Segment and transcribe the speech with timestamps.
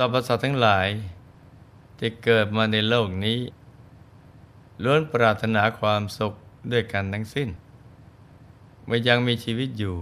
[0.00, 0.88] รรพสัตว์ทั้งหลาย
[1.98, 3.38] ที่เกิดมาในโลกนี้
[4.82, 6.34] ล้วนปรารถนาความสุข
[6.72, 7.48] ด้วยกันทั้งสิ้น
[8.84, 9.96] เมื่อยังมีชีวิตอยู่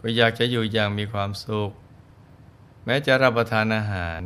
[0.00, 1.70] ก็อยากจะอยู่อย่างมีความสุข
[2.84, 4.20] แม้จะรับประทานอาหาร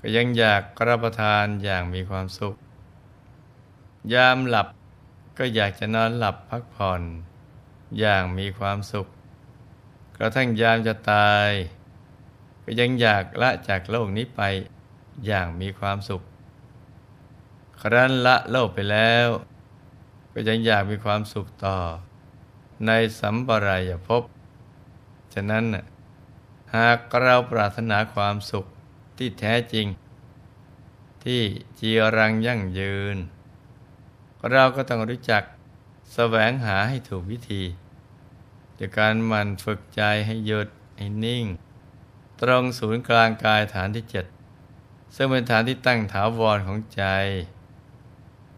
[0.00, 2.54] ก็ยังอยากรับประทานอย่างมีความสุข
[4.14, 4.66] ยามหลับ
[5.38, 7.02] ก็อยากจะนอนหลับพักผ่อน
[7.98, 9.06] อย่างมีความสุข
[10.16, 11.48] กระทั่งยามจะตาย
[12.64, 14.40] ก็ยังอยากละจากโลกนี้ไป
[15.26, 16.22] อย่างมีความสุข
[17.80, 19.28] ครั้นละโลกไปแล้ว
[20.32, 21.78] ก็ยังอยากมีความสุขต่อ
[22.86, 24.22] ในสัมปรายภพ
[25.34, 25.64] ฉะนั้น
[26.76, 28.66] หากเราปรารถนาความสุข
[29.16, 29.86] ที่แท้จริง
[31.24, 31.42] ที่
[31.78, 33.16] จีรังยั่งยืน
[34.50, 35.42] เราก็ต้องรู้จัก
[36.14, 37.62] แสวงหาให้ถูกวิธี
[38.78, 41.44] จากการมันฝึกใจให้หยุดให้นิ่ง
[42.42, 44.24] ตรงศูนย์กลางกายฐานที่เจ็ด
[45.14, 47.04] ซึ่งเป็นฐานที่ตั้งถาวรของใจ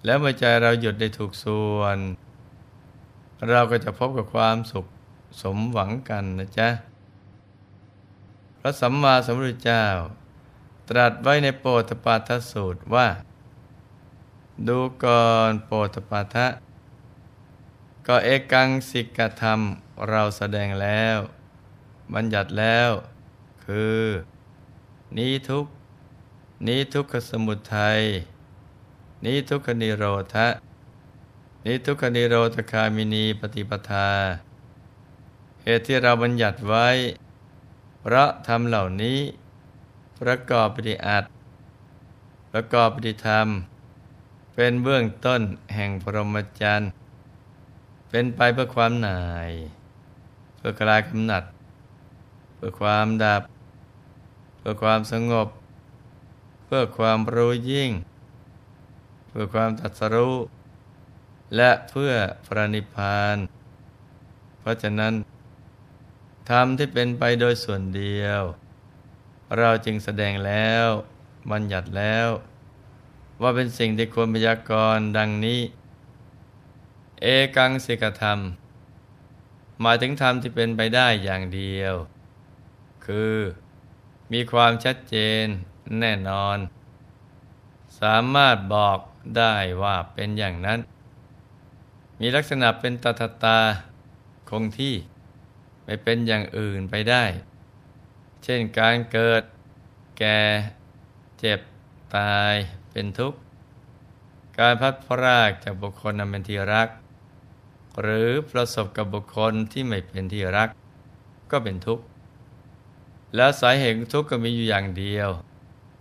[0.04, 1.98] แล้วเมื่อใจเราหยุดได้ถูกส่วน
[3.50, 4.86] เราก็จะพบกับความสุข
[5.42, 6.68] สมหวังกันนะจ๊ะ
[8.58, 9.84] พระสัมมาสัมพุทธเจ้า
[10.88, 13.08] ตรัสไว้ในโปตปาทสูตรว่า
[14.68, 16.46] ดูก่อนโปตปาทะ
[18.06, 19.60] ก็เอกังสิกธรรม
[20.08, 21.16] เราแสดงแล้ว
[22.14, 22.90] บัญญัติแล้ว
[23.66, 24.02] คือ
[25.16, 25.66] นี้ทุก
[26.66, 28.00] นี้ทุกขสมุทัย
[29.24, 30.04] นี้ทุกขนิโร
[30.34, 30.48] ธะ
[31.66, 34.10] นี้ทุกขนิโรธคามินีปฏิปทา
[35.62, 36.88] เหตุที่เราบัญญัติไว้
[38.08, 39.18] พราะทำเหล่านี้
[40.20, 41.24] ประกอบปฏิอัต
[42.52, 43.46] ประกอบปฏิธรรม
[44.54, 45.40] เป็นเบื้องต้น
[45.74, 46.90] แห่งพรหมจรรย์
[48.08, 49.50] เป็นไปเพื่อความหน่าย
[50.56, 51.44] เพื่อกลายกำหนัด
[52.54, 53.42] เพื่อความดับ
[54.66, 55.48] พื่อความสงบ
[56.64, 57.90] เพื่อความรู้ยิ่ง
[59.28, 60.36] เพื่อความตัดสรู้
[61.56, 62.12] และเพื่อ
[62.46, 63.36] พระนิพพาน
[64.58, 65.14] เพราะฉะนั้น
[66.50, 68.42] ธรรมที่เป็นไปโดยส่วนเดียว
[69.58, 70.86] เราจึงแสดงแล้ว
[71.50, 72.28] บัญญัติแล้ว
[73.42, 75.60] ว่าเป็นสิ่งที่ควรพยากรณ์ดังนี้
[77.22, 77.26] เอ
[77.56, 78.38] กังสิกธรรม
[79.80, 81.94] หมายถึงธรรมที่เป็นไปได้อย่างเดียว
[83.06, 83.36] คือ
[84.34, 85.46] มีความชัดเจน
[86.00, 86.58] แน่นอน
[88.00, 88.98] สามารถบอก
[89.36, 90.78] ได้ว่าเป็นอย่างนั้น
[92.20, 93.58] มีลักษณะเป็นตถตา
[94.50, 94.94] คงที่
[95.84, 97.24] ไม่เป็นอย่างอื่นไปได้
[98.44, 99.42] เช่นการเกิด
[100.18, 100.38] แก่
[101.38, 101.60] เจ็บ
[102.16, 102.54] ตาย
[102.90, 103.38] เป็นทุกข์
[104.58, 106.88] การพัดพรากจากบุคคลนั้นเป็นที่รัก
[108.00, 110.68] หรือประสบกับบุคคลที่ไม่เป็นที่รัก
[111.50, 112.04] ก็เป็นทุกข์
[113.34, 115.28] แล้วสาเหตุทุกข์ก็มีอยู่อย่างเดียว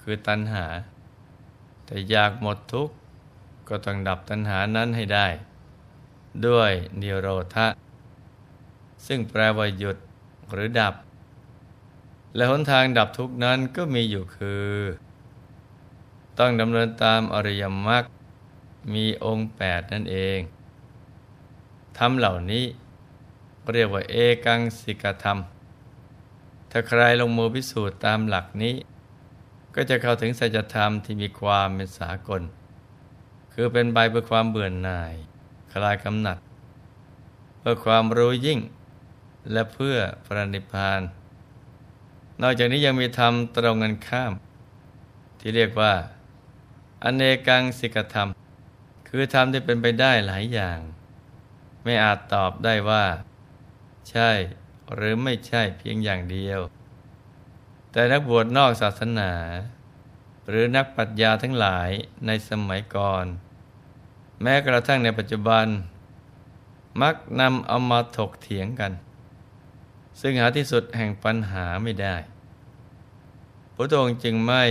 [0.01, 0.66] คือตัณหา
[1.85, 2.94] แต่อยากหมดทุกข์
[3.67, 5.27] ก็ต้องดับตัณหานั้นให้ได้
[6.47, 7.67] ด้วยนิโรธะ
[9.07, 9.97] ซึ่งแปลว่าหยุด
[10.51, 10.93] หรือดับ
[12.35, 14.73] และหนทางดับทุกข์นั้นก็มีอยู่คือ
[16.39, 18.03] ต้องดำเนินตามอริยมรรค
[18.93, 20.39] มีองค์แปดนั่นเอง
[21.97, 22.66] ธรรมเหล่านี้
[23.72, 25.38] เรียกว่าเอกังสิกธรรม
[26.75, 28.75] ถ้าใครลงมือพิสูจน์ตามหลักนี้
[29.75, 32.41] ก็จะเข้าถึงสัจธรรมที่มีความเป็นสากล
[33.53, 35.14] คือเป็นใบเพื่อความเบื่อหน่าย
[35.72, 36.37] คลายกำหนัด
[37.59, 38.59] เพื่อความรู้ยิ่ง
[39.52, 41.02] และเพื่อพระนิพพาน
[42.41, 44.34] นอกจากนี้ยังมีธรรมตรงกันข้าม
[45.40, 45.93] ที่เรียกว่า
[47.03, 48.29] อเนกังสิกธรรม
[49.08, 50.79] คือธรรมที่เป็นไปได้หลายอย่าง
[51.84, 53.05] ไม่อาจตอบได้ว่า
[54.11, 54.31] ใช่
[54.96, 56.59] หรือไม่ใช่เพียงอย่างเดียว
[57.91, 59.32] แต่นักบวชนอกศาสนา
[60.50, 61.90] หรือนักปรัชญาทั้งหลาย
[62.26, 63.26] ในสมัยก่อน
[64.41, 65.66] แม้กระทั่งในปัจจุบัน
[67.02, 68.91] มักนำเอามาถกเถียงกัน
[70.20, 72.16] ซึ่งหาที่สุดแห่งปัญหาไม่ได้
[73.76, 74.64] พระองค์จึงไม่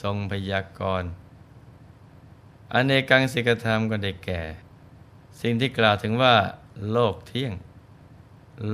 [0.00, 1.10] ทรงพยากรณ์
[2.72, 4.42] อเนกังสิกธรรมก็ได้แก่
[5.40, 6.34] สิ่งที่กล่าวถึงว่า
[6.92, 7.52] โลกเที่ยง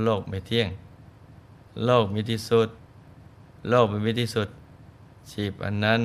[0.02, 0.68] โลกไม่เที่ยง
[1.82, 2.68] โลกมีที่สุด
[3.68, 4.48] โลกไม่มีที่สุด
[5.30, 6.00] ชีพอันนั้น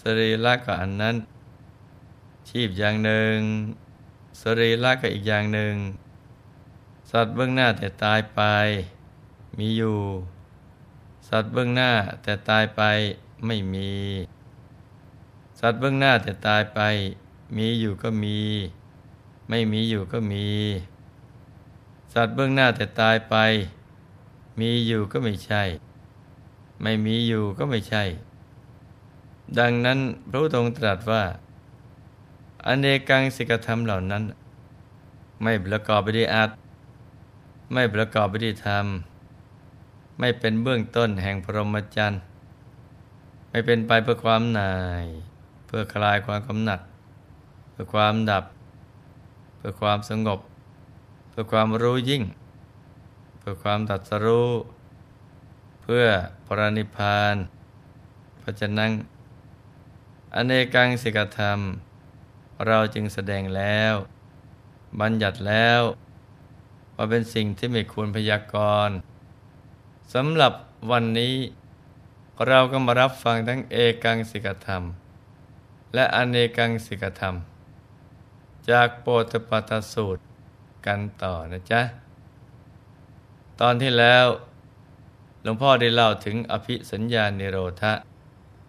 [0.00, 1.16] สรีระก็อันนั้น
[2.48, 3.36] ชีพอย่างหนึ่ง
[4.40, 5.74] สรีระก็อีกอย่างหนึ่ง
[7.10, 8.40] สัตว์เบื้องหน้าแต่ตายไป
[9.58, 9.98] มีอยู่
[11.28, 11.90] สัตว์เบื้องหน้า
[12.22, 12.82] แต่ตายไป
[13.46, 13.90] ไม่มี
[15.60, 16.80] สัตว์เบื้องหน้าแต่ตายไป
[17.56, 18.38] มีอยู่ก็มี
[19.48, 20.46] ไม่มีอยู่ก็มี
[22.14, 23.36] สัตว์เบื้องหน้าแต่ตายไป
[24.58, 25.62] มีอยู่ก็ไม่ใช่
[26.82, 28.04] ไม่มีอยู่ก็ไม่ใช่
[29.58, 29.98] ดังนั้น
[30.30, 31.22] พระพุทธองค์ตรัสว่า
[32.66, 34.22] อเนกังสิกธรรมเหล่านั้น
[35.42, 36.50] ไม่ประกอบไปด้วยอัต
[37.72, 38.86] ไม่ประกอบไปด้วยธรรม
[40.18, 42.20] ไม่เป็นเบื้องต้นแห่งพรหมจรรย์
[43.50, 44.74] ไม่เป็นไปเพื่อความหน่า
[45.04, 45.06] ย
[45.66, 46.80] เพื่อคลายความกำหนัด
[47.70, 48.44] เพื่อความดับ
[49.56, 50.40] เพื่อความสงบ
[51.30, 52.22] เพื่อความรู้ยิ่ง
[53.48, 54.50] พื่อความตัดสรู้
[55.82, 56.06] เพื่อ
[56.46, 57.36] พระนิพพาน
[58.38, 58.90] เพราะฉะนั้น
[60.34, 61.58] อเนกังสิกธรรม
[62.66, 63.94] เราจึงแสดงแล้ว
[65.00, 65.80] บัญญัติแล้ว
[66.96, 68.56] ว่าเป็นสิ่งที่ไม่ควรพยาก
[68.88, 68.96] รณ์
[70.14, 70.52] สำหรับ
[70.90, 71.34] วันนี้
[72.46, 74.82] เราก็มารับฟังทั้งเอกังสิกธรรม
[75.94, 77.34] และอเนกังสิกธรรม
[78.70, 80.22] จากโปตปาตสูตร
[80.86, 81.82] กันต่อนะจ๊ะ
[83.60, 84.26] ตอนที่แล้ว
[85.42, 87.92] หลวงพ่อได้เล่าถึงอภิสัญญาเนโรธะ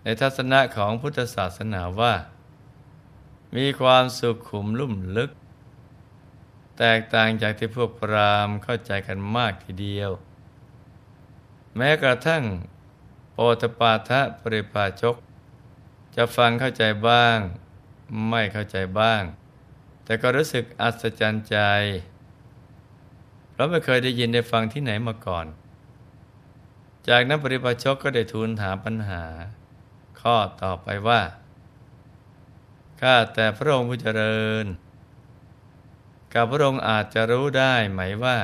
[0.03, 2.13] ในทัศนะของพุทธศาสนาว่า
[3.55, 5.31] มีความสุขขุมลุ่มลึก
[6.77, 10.11] แตกต่างจากที่พวกพรามเข้าใจกันมากทีเดียว
[11.77, 12.43] แม้กระทั่ง
[13.33, 15.15] โปตปาทะปริปาชก
[16.15, 17.37] จะฟังเข้าใจบ้าง
[18.29, 19.21] ไม่เข้าใจบ้าง
[20.03, 21.57] แต่ก็รู้สึกอัศจรรย์ใจ
[23.59, 25.45] เราไม่เคยได้ยินได้ฟังที่ไหนมาก่อน
[27.07, 29.23] จากนั้นปริปาชกก็ได้ทูลถามปัญหา
[30.21, 31.21] ข้อต่อไปว่า
[33.01, 34.65] ข้าแต่พระองค์ผู้เจริญ
[36.33, 38.37] กับพระองค์อาจจะรู้ได้ไหมว่า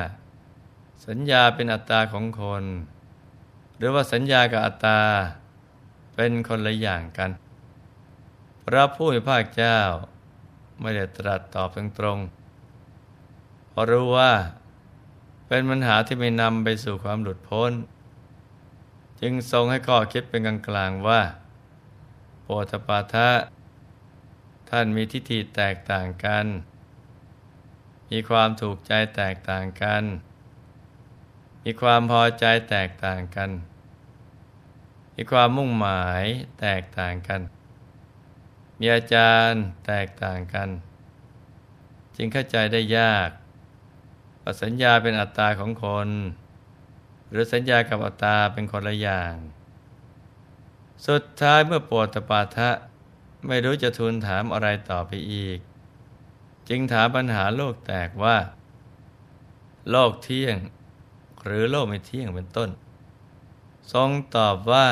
[1.06, 2.64] สัญญาเป็นอัตตาของคน
[3.76, 5.00] หรือว่าสัญญากับอัตตา
[6.14, 7.30] เป็นคนละอย่างกัน
[8.64, 9.78] พระผู้มีภาคเจ้า
[10.80, 14.32] ไม่ได้ตรัสตอบตรงๆเพราะรู้ว่า
[15.46, 17.72] เป็นปัญหาที่ไม่นำไปสู่ความหลุดพ้น
[19.20, 21.22] จึงทรงให้ข้อคิดเป็นกลางๆว่า
[22.42, 23.30] โพธปาทะ
[24.70, 26.46] ท่านมีทิฏฐิแตกต่างกัน
[28.10, 30.04] มีความถูกใจแตกต่างกัน
[31.64, 33.50] มีความพอใจแตกต่างกัน
[35.14, 36.24] มีความมุ่งหมาย
[36.60, 37.40] แตกต่างกัน
[38.78, 40.68] มีอาจารย์แตกต่างกัน
[42.16, 43.30] จึงเข้าใจได้ยาก
[44.48, 46.08] ว่าสัญญาเป็นอัตตาของคน
[47.30, 49.34] หรือสัญญากับอัตตาเป็นคนละอย่าง
[51.06, 52.70] สุดท้ายเมื่อปวดตปาทะ
[53.46, 55.58] ไม่รู้จะทูลถามอะไรต่อไปอีก
[56.68, 58.36] จึงถามปัญหาโลกแตกว่า
[59.90, 60.56] โลกเที่ยง
[61.42, 62.70] หรือโลกไม่เที่ยงเป็นต้น
[63.92, 64.86] ทรงตอบว่า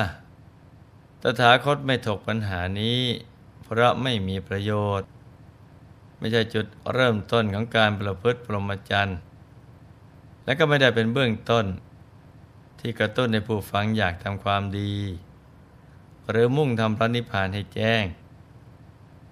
[1.23, 3.01] ตถาคตไม่ถกปัญหานี้
[3.65, 5.09] เพราะไม่มีประโยชน์
[6.19, 9.19] ไม่ใช่จุดเริ่มต้นของการประพฤติปรมจรรย์
[10.45, 11.67] และก็ไม่ได้เป็นเบื้องต้น
[12.81, 14.95] ที่กระตุ้นในผู้ฟังอยากทำความดี
[16.31, 18.05] หรือมุ่งทำพระนิพพานให้แจ้ง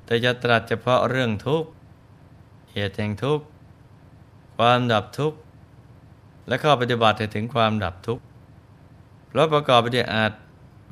[0.04, 1.68] แต่จะตรัสเฉพาะเรื่องทุกข์
[2.72, 3.44] เหตุแห่งทุกข์
[4.56, 5.38] ความดับทุกข์
[6.46, 8.24] และข้อปฏิบัติให้ถึงความดับทุกข์
[9.28, 10.32] เพราะประกอบไปด้วยอาจ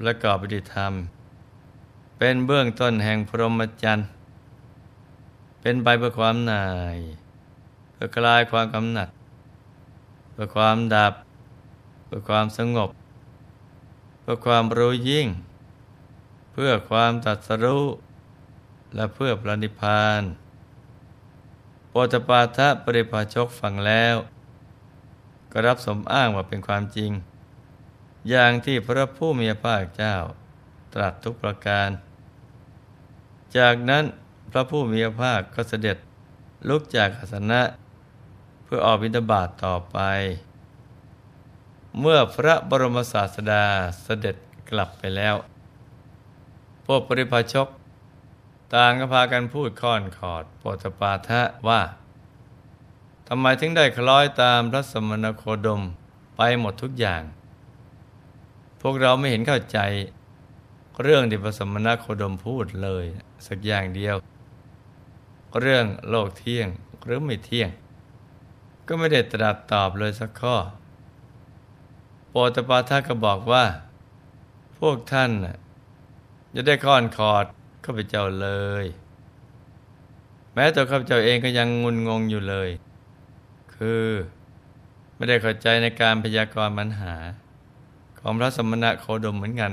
[0.01, 0.93] ประกอบไปด้วยธรรม
[2.19, 4.09] เป็นเบื้องต้นแห่งพรหมจรรย์
[5.61, 6.99] เป็นไปเพื่อความนาย
[7.93, 9.09] เพื่อคลายความกำหนัด
[10.43, 11.15] พื่อความดับ
[12.07, 12.91] เพื่อความสงบ
[14.21, 15.27] เพื่อความรู้ยิ่ง
[16.53, 17.85] เพื่อความตัดสรู้
[18.95, 20.23] และเพื่อพระนิพพาน
[21.91, 24.17] โปตปาทะปริภาชกฟังแล้ว
[25.53, 27.11] ก็รับสมอ้างว่าเป็นความจริง
[28.31, 30.15] อย่างที่พระผู้มีพระภาคเจ้า
[30.95, 31.89] ตรัสทุกประการ
[33.57, 34.05] จากนั้น
[34.51, 35.97] พระผู้มีพระภาคก็เสด็จ
[36.69, 37.63] ลุกจากอาสนะ
[38.73, 39.99] พื่อออกบิณฑบาตต่อไป
[42.01, 43.65] เมื่อพระบรมศาสดา
[44.03, 44.37] เสด็จ
[44.71, 45.35] กลับไปแล้ว
[46.87, 47.69] พวกปริพาชก
[48.75, 51.81] ต่างก็พากันพูดค่อนขอดปตปาทะว่า
[53.29, 55.83] ทำไมถึงได้คล้อยตามพระสมณโคดม
[56.37, 57.23] ไปหมดทุกอย่าง
[58.81, 59.79] พวกเราไม่เห็นเข้าใจ
[61.03, 63.05] เรื่องที่พระสมณโคดมพูดเลย
[63.47, 64.17] สักอย่างเดียว
[65.61, 66.69] เรื่องโลกเที่ยง
[67.05, 67.71] หรือไม่เที่ยง
[68.93, 70.57] ก็ไม่ได้ตรัสตอบเลยสักข้อ
[72.31, 73.65] โปตปาทะก็บอกว่า
[74.79, 75.31] พวกท่าน
[76.55, 77.45] จะได้ค้อนคอด
[77.85, 78.49] ข้าพเจ้าเล
[78.83, 78.85] ย
[80.55, 82.71] แม้ตัวข้าพเจ้าเองก็ยังงุนงงอยู่เลย
[83.75, 84.07] คือ
[85.17, 87.15] ไม่ได้เข้าใจในการพยากรณ์ปัญหา
[88.19, 89.73] ของพระสมณะโคดมเหมือนกัน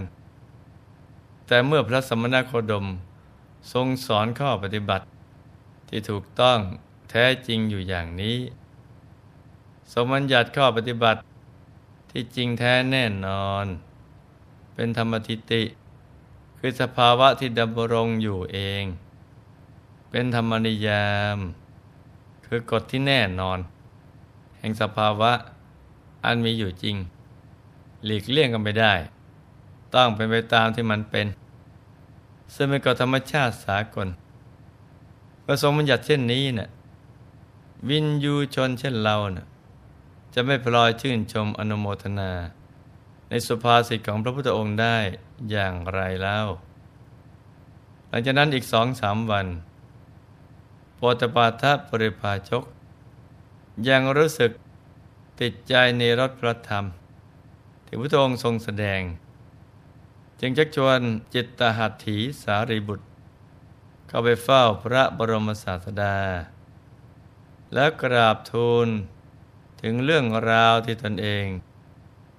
[1.48, 2.86] แต่เมื่อพระสมณะโคดม
[3.72, 5.06] ทรงสอนข้อปฏิบัติ
[5.90, 6.60] ที่ถูกต้อง
[7.10, 8.38] แท้จริงอยู่อย่างนี้
[9.94, 11.20] สมบัญญัติข้อปฏิบัติ
[12.12, 13.66] ที่จริงแท้แน่นอน
[14.74, 15.64] เป็นธรรมทิติ
[16.58, 18.84] คือสภาวะที่ดำรงอยู่เอง
[20.10, 21.38] เป็นธรรมนิยาม
[22.46, 23.60] คือกฎที่แน่นอน
[24.58, 25.32] แห่งสภาวะ
[26.26, 26.96] อันมีอยู่จริง
[28.06, 28.94] หลีกเลี่ยงกันไม่ได้
[29.94, 31.28] ต้องเป็นไปตามที่มันเป็น
[32.54, 34.08] ซึ่งเป็นกฎธรรมชาติสากล
[35.46, 36.70] ประสงค์บัญญัติเช่นนี้เนะ่ย
[37.90, 39.48] วินยูชนเช่นเราเนะ่ย
[40.40, 42.32] จะไม่พลอยชื่นชมอนุโมทนา
[43.30, 44.98] ในสุภาษิตของพระพุทธองค์ได้
[45.50, 46.48] อย่างไรแล้ว
[48.10, 49.48] หลังจากนั้นอีกสองสามวัน
[50.96, 52.64] โปตปาทะปริภาชก
[53.90, 54.52] ยังรู้สึก
[55.42, 56.86] ติดใจในรสพระธรรม
[57.86, 59.02] ที่พระองค์ทรงแสดง
[60.40, 61.00] จึงชักชวน
[61.34, 63.06] จิตตหัตถีสารีบุตร
[64.08, 66.18] เข้าไปเฝ้าพระบรมศาสดา
[67.74, 68.90] และกราบทูล
[69.82, 71.46] ถึงเรื่องราวที่ตนเอง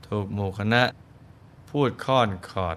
[0.07, 0.83] ถูกหมู่คณะ
[1.71, 2.76] พูดค่อนขอด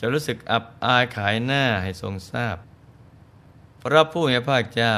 [0.00, 2.56] จะรู้สึกอับอายขายหน้าให้ทรงทราบ
[3.82, 4.94] พระผู้มีพระเจ้า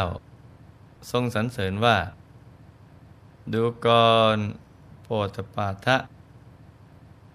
[1.11, 1.97] ทรงสรรเสริญว่า
[3.53, 4.39] ดูก่อน
[5.03, 5.97] โปตปาทะ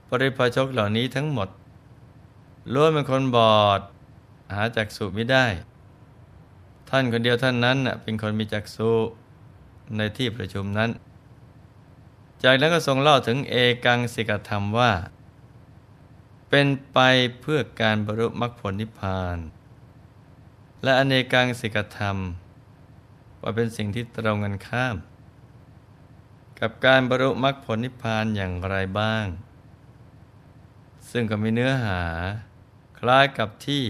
[0.08, 1.50] ปริพาชกเหล่านี้ทั้งหมด
[2.74, 3.82] ล้วนเป็นคนบอด
[4.56, 5.46] หาจักษุไม่ได้
[6.90, 8.92] ท่านคนเดียวท่านนั้นเป็นคนมีจักษุ
[9.98, 10.90] ในที่ประชุมนั้น
[12.44, 14.92] จากนั้นก็ทรงเล่าถึงเอกังสิกธรรมว่า
[16.50, 17.00] เป็นไป
[17.42, 19.38] เพื่อการบรรลุมรรคผลนิพพาน
[20.84, 22.18] และอเนกังสิกธรรม
[23.42, 24.96] ว่าเป็นสิ่งที่ตรงกันข้าม
[26.60, 29.26] กับการบรรลุมรรคผลนิพพานอย่างไรบ้าง
[31.12, 32.02] ซึ่งก็มีเนื้อหา
[33.00, 33.84] คล้ายกับที่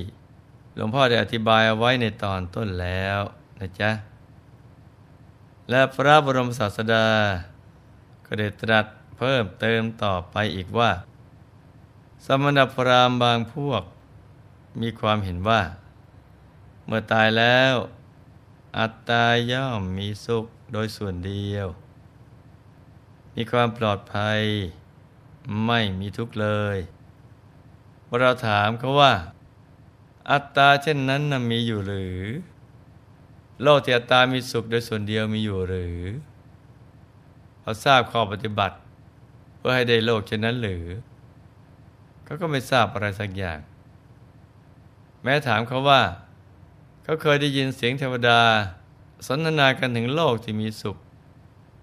[0.75, 3.19] หลวงพ่อได้อธิบายเอาไว้ในตอนต้นแล้ว
[3.59, 3.91] นะจ๊ะ
[5.69, 7.07] และพระบรมศาสดา
[8.25, 8.85] ก็ได้ตรัส
[9.17, 10.91] เพิ่มเติมต่อไปอีกว่า
[12.25, 13.83] สมณพราหมณ์บางพวก
[14.81, 15.61] มีความเห็นว่า
[16.85, 17.75] เมื่อตายแล้ว
[18.79, 21.67] อัตตาย่อมมีสุขโดยส่วนเดียว
[23.35, 24.41] มีความปลอดภัย
[25.65, 26.77] ไม่มีทุกข์เลย
[28.19, 29.13] เราถามเขาว่า
[30.31, 32.21] อัตตาเช่นนั้นนมีอยู่หรือ
[33.63, 35.99] โลกที่อัตตามีสุขโดยส่วนเดียวมีอยู่หรือ
[37.61, 38.75] เขาทราบข้อปฏิบัติ
[39.57, 40.85] เพื่อให้ได้โลกเช่นนั้นหรือ
[42.23, 43.59] เขาก็ไม่ทราบอะไรสักอย่าง
[45.23, 46.01] แม้ถามเขาว่า
[47.03, 48.41] เขาเคยได้ยินเสียงเทวดา
[49.27, 50.97] สนทนากันถึงโลกที่มีสุข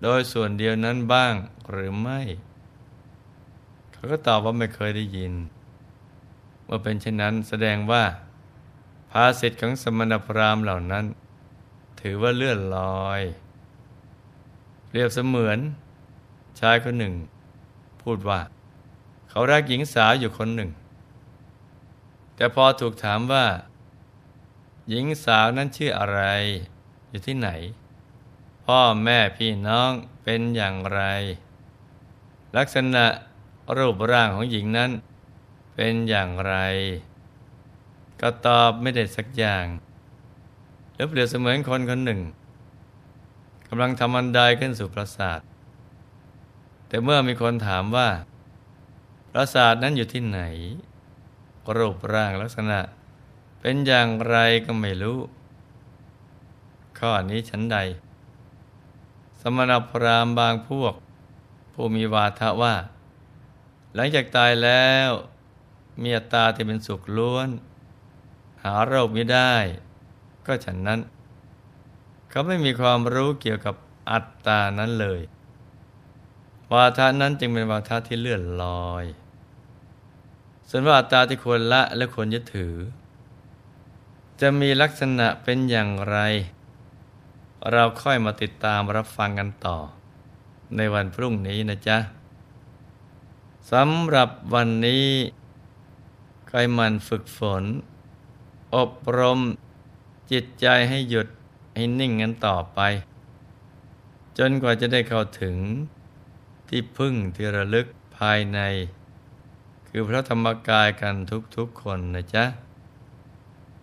[0.02, 1.32] โดยส่วนเดียวนั้นบ้าง
[1.70, 2.20] หรือไม่
[3.92, 5.32] เขาก็ตอบว่าไม่เคยได้ยิน
[6.64, 8.02] เมื่อเป็นเช่นนั้นแสดงว่า
[9.10, 11.04] ภาสิทธิ์ของสมณพราหมณ์เหล่านั้น
[12.06, 13.22] ถือว่าเลื่อนลอย
[14.92, 15.58] เรียบเสมือน
[16.60, 17.14] ชายคนหนึ่ง
[18.02, 18.40] พูดว่า
[19.28, 20.70] เขารักหญิงสาวอยู่คนหนึ่ง
[22.36, 23.46] แต่พอถูกถามว่า
[24.88, 26.20] หญิงสาวนั้นชื่ออะไร
[27.08, 27.48] อยู่ที่ไหน
[28.66, 29.90] พ่อแม่พี่น้อง
[30.22, 31.02] เป็นอย่างไร
[32.56, 33.04] ลักษณะ
[33.76, 34.90] รูปร่างของหญิงนั้น
[35.74, 36.54] เป็นอย่างไร
[38.20, 39.64] ก็ตอบไม่ได้สักอย่าง
[40.94, 42.20] หรือเปรียบเสมือนคนคนหนึ่ง
[43.68, 45.40] กำลังทำอันใดขึ้นสู่ปราสาท
[46.88, 48.08] แต่เมื่อมีคนถามว่า
[49.32, 50.40] ปราสาทนั้นอยู่ที่ไหน
[51.76, 52.80] รูปร่างลักษณะ
[53.60, 55.18] เป็นอย่างไรก็ไม่รู้
[56.98, 57.78] ข้อนี้ฉันใด
[59.40, 60.94] สมณพราหมณ์บางพวก
[61.72, 62.74] ผู้มีวาทะว่า
[63.94, 65.10] หลังจากตายแล้ว
[66.02, 67.48] มีอัตตาที่เป็นสุขล้วน
[68.62, 69.54] หาโรคไม่ได้
[70.46, 71.00] ก็ฉันนั้น
[72.30, 73.74] เขาไม่มีความรู้เกี่ยวกับ
[74.10, 75.20] อัตตานั้นเลย
[76.72, 79.04] วาทะนั้นจึงเป็นวาทะที่เลื่อนลอย
[80.68, 82.74] ส่วนว่าอัตตาที่ควรละและควรยึดถือ
[84.40, 86.18] จะมีลักษณะเป็นอย่างไร
[87.70, 89.78] เราค่อยมาติดตามรับฟังกันต่อ
[90.76, 91.98] ในวันพรุ่งนี้นะจ๊ะ
[93.72, 95.06] สำหรับวันนี้
[96.48, 97.62] ใครมันฝึกฝน
[98.76, 99.40] อบรม
[100.32, 101.28] จิตใจให้หยุด
[101.74, 102.80] ให้นิ่งกันต่อไป
[104.38, 105.56] จนกว่าจะได้เข้าถึง
[106.68, 107.86] ที่พึ่งที่ระลึก
[108.16, 108.60] ภายใน
[109.88, 111.14] คือพระธรรมกายกัน
[111.56, 112.44] ทุกๆคนนะจ๊ะ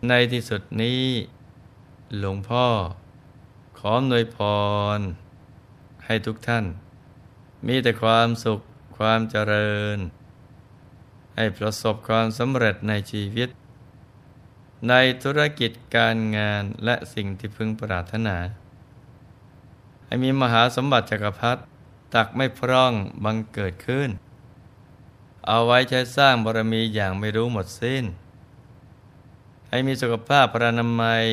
[0.08, 1.04] ในที่สุดนี้
[2.18, 2.66] หลวงพ่อ
[3.78, 4.38] ขอหน่วยพ
[4.98, 5.00] ร
[6.06, 6.66] ให้ทุกท่าน
[7.68, 8.60] มีแต่ความสุข
[8.98, 9.98] ความเจริญ
[11.36, 13.50] ให้ประสบความสำเร็จในชีวิต
[14.88, 14.94] ใน
[15.24, 18.38] ธุรกิจการงานและสิ่งที่พึงปรารถนา
[20.06, 21.62] ให้มีมหาสมบัติจักรพรรดิ
[22.14, 22.94] ตักไม่พร่อง
[23.24, 24.10] บังเกิดขึ้น
[25.48, 28.06] เอาไว้ใช้สร้างบารมีอย่างไม่รู้หมดสิ้น
[29.70, 31.26] ให้มีสุขภาพพระนามัย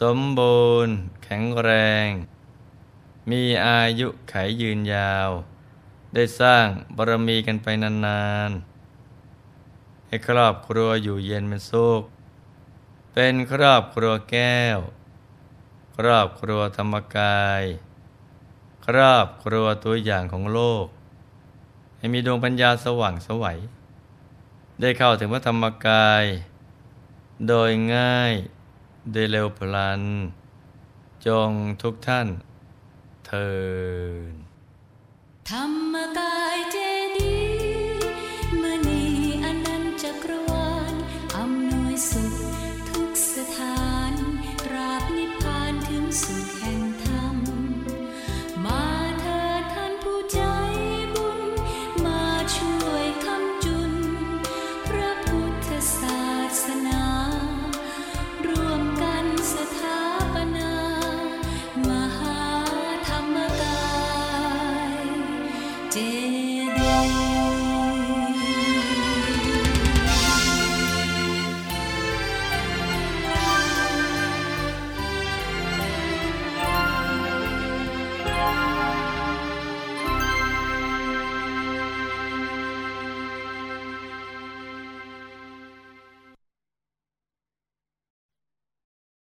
[0.00, 1.70] สมบูรณ์ แข็งแร
[2.06, 2.08] ง
[3.30, 5.30] มีอายุไขยืนยาว
[6.14, 12.02] ได้สร้างบารมีกันไปนานๆ ให้ครอบครัวอยู่เย็นเป็นสุข
[13.12, 14.78] เป็นครอบครัวแก้ว
[15.96, 17.62] ครอบครัวธรรมกาย
[18.86, 20.86] ครอบครัวตัวอย่างของโลก
[21.98, 23.58] ให้มีดวงปัญญาสว่างสวัย
[24.80, 26.24] ได้เข้าถึงพระธรรมกาย
[27.48, 28.32] โดยง่าย
[29.12, 30.02] โดยเร็วพลัน
[31.26, 31.50] จง
[31.82, 32.28] ทุกท่าน
[33.26, 33.50] เทิ
[34.30, 34.32] น
[35.50, 36.76] ธรรมกายเจ